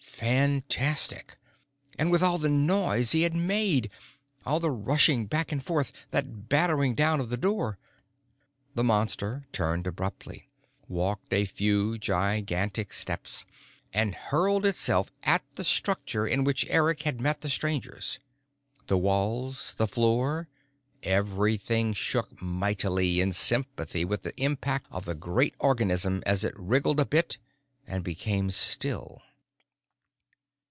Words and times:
Fantastic. 0.21 1.37
And 1.97 2.11
with 2.11 2.21
all 2.21 2.37
the 2.37 2.47
noise 2.47 3.11
he 3.11 3.23
had 3.23 3.33
made! 3.33 3.89
All 4.45 4.59
that 4.59 4.69
rushing 4.69 5.25
back 5.25 5.51
and 5.51 5.65
forth, 5.65 5.91
that 6.11 6.47
battering 6.47 6.93
down 6.93 7.19
of 7.19 7.31
the 7.31 7.37
door! 7.37 7.79
The 8.75 8.83
Monster 8.83 9.47
turned 9.51 9.87
abruptly, 9.87 10.47
walked 10.87 11.33
a 11.33 11.45
few 11.45 11.97
gigantic 11.97 12.93
steps 12.93 13.47
and 13.91 14.13
hurled 14.13 14.63
itself 14.63 15.09
at 15.23 15.41
the 15.55 15.63
structure 15.63 16.27
in 16.27 16.43
which 16.43 16.67
Eric 16.69 17.01
had 17.01 17.19
met 17.19 17.41
the 17.41 17.49
Strangers. 17.49 18.19
The 18.85 18.99
walls, 18.99 19.73
the 19.77 19.87
floor, 19.87 20.47
everything, 21.01 21.93
shook 21.93 22.39
mightily 22.39 23.21
in 23.21 23.33
sympathy 23.33 24.05
to 24.05 24.17
the 24.17 24.39
impact 24.39 24.85
of 24.91 25.05
the 25.05 25.15
great 25.15 25.55
organism 25.57 26.21
as 26.27 26.43
it 26.43 26.53
wriggled 26.57 26.99
a 26.99 27.07
bit 27.07 27.39
and 27.87 28.03
became 28.03 28.51
still. 28.51 29.23